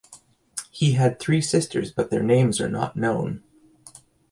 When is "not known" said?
2.71-3.43